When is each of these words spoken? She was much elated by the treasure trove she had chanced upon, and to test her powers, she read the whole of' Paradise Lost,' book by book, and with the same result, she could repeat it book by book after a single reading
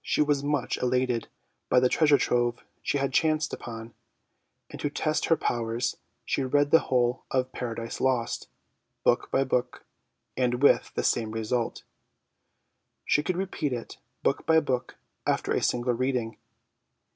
She 0.00 0.22
was 0.22 0.42
much 0.42 0.76
elated 0.78 1.28
by 1.68 1.78
the 1.78 1.88
treasure 1.88 2.18
trove 2.18 2.64
she 2.82 2.98
had 2.98 3.12
chanced 3.12 3.52
upon, 3.54 3.94
and 4.68 4.80
to 4.80 4.90
test 4.90 5.26
her 5.26 5.36
powers, 5.36 5.98
she 6.24 6.42
read 6.42 6.72
the 6.72 6.80
whole 6.90 7.24
of' 7.30 7.52
Paradise 7.52 8.00
Lost,' 8.00 8.48
book 9.04 9.28
by 9.30 9.44
book, 9.44 9.84
and 10.36 10.64
with 10.64 10.90
the 10.96 11.04
same 11.04 11.30
result, 11.30 11.84
she 13.04 13.22
could 13.22 13.36
repeat 13.36 13.72
it 13.72 13.98
book 14.24 14.44
by 14.46 14.58
book 14.58 14.96
after 15.28 15.52
a 15.52 15.62
single 15.62 15.92
reading 15.94 16.38